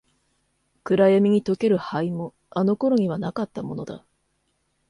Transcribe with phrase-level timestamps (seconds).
[0.83, 4.03] 暗闇に溶ける灰も、あの頃にはなかったものだ。